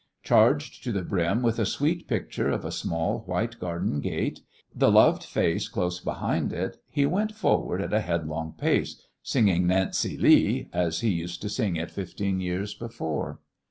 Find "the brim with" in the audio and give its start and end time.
0.91-1.59